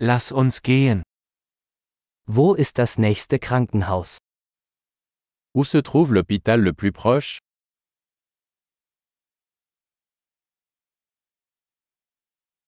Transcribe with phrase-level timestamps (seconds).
[0.00, 1.02] Lass uns gehen.
[2.24, 4.18] Wo ist das nächste Krankenhaus?
[5.56, 7.40] Où se trouve l'hôpital le plus proche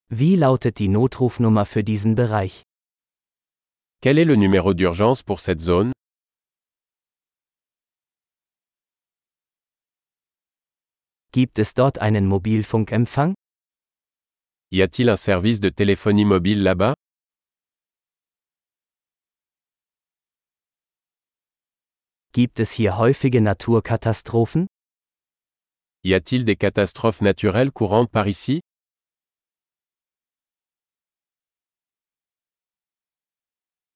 [0.08, 2.64] Wie lautet die Notrufnummer für diesen Bereich?
[4.02, 5.92] Quel est le numéro d'urgence pour cette zone
[11.30, 13.34] Gibt es dort einen Mobilfunkempfang?
[14.72, 16.94] Y a-t-il un service de téléphonie mobile là-bas
[22.32, 24.68] Gibt es hier häufige Naturkatastrophen?
[26.04, 28.60] Y a-t-il des catastrophes naturelles courantes par ici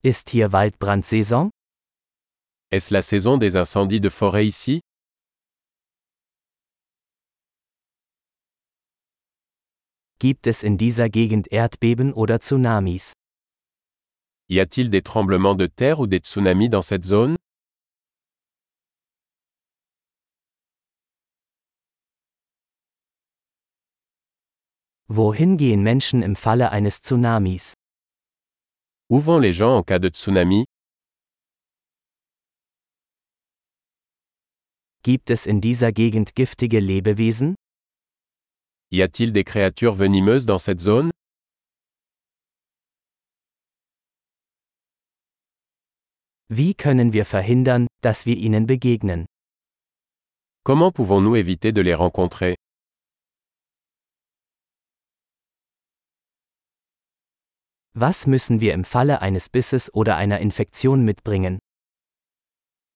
[0.03, 1.51] Ist hier Waldbrandsaison?
[2.73, 4.81] Est-ce la saison des incendies de forêt ici
[10.19, 13.13] Gibt es in dieser Gegend Erdbeben oder Tsunamis?
[14.49, 17.37] Y a-t-il des tremblements de terre ou des tsunamis dans cette zone
[25.09, 27.75] Wohin gehen Menschen im Falle eines Tsunamis?
[29.11, 30.65] Où vont les gens en cas de tsunami
[35.03, 37.55] Gibt es in dieser Gegend giftige Lebewesen?
[38.91, 41.11] Y a-t-il des créatures venimeuses dans cette zone
[46.49, 49.27] Wie können wir verhindern, dass wir ihnen begegnen?
[50.65, 52.55] Comment pouvons-nous éviter de les rencontrer
[57.97, 61.61] Was müssen wir im Falle eines Bisses oder einer Infektion mitbringen?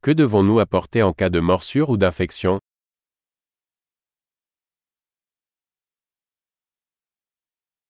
[0.03, 2.59] Que devons-nous apporter en cas de morsure ou d'infection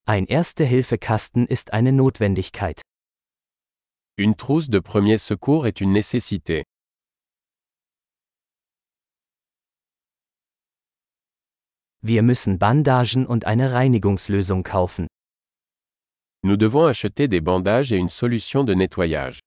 [0.04, 2.82] Ein Erste-Hilfe-Kasten ist eine Notwendigkeit.
[4.18, 6.64] Une trousse de premier secours est une nécessité.
[12.02, 15.06] Wir müssen Bandagen und eine Reinigungslösung kaufen.
[16.44, 19.40] Nous devons acheter des bandages et une solution de nettoyage.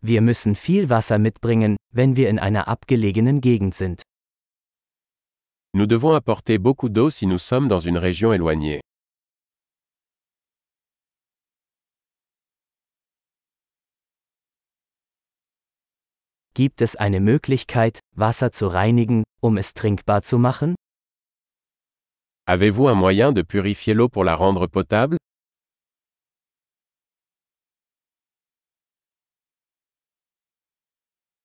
[0.00, 4.02] Wir müssen viel Wasser mitbringen, wenn wir in einer abgelegenen Gegend sind.
[5.74, 8.80] Nous devons apporter beaucoup d'eau si nous sommes dans une région éloignée.
[16.54, 20.74] Gibt es eine Möglichkeit, Wasser zu reinigen, um es trinkbar zu machen?
[22.46, 25.16] Avez-vous un moyen de purifier l'eau pour la rendre potable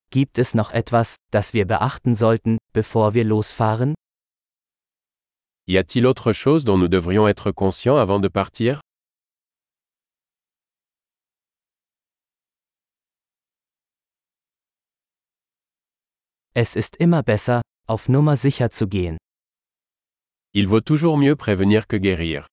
[0.09, 3.94] Gibt es noch etwas, das wir beachten sollten, bevor wir losfahren?
[5.69, 8.81] Y a-t-il autre chose dont nous devrions être conscients avant de partir
[16.59, 19.18] Es ist immer besser, auf Nummer sicher zu gehen.
[20.56, 22.47] Il vaut toujours mieux prévenir que guérir.